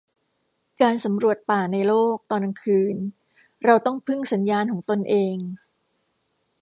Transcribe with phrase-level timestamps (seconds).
[0.81, 2.95] การสำรวจป่าในโลก ตอนกลางคืน
[3.63, 5.35] เราต้องพึ่งสัญญาณของตนเอง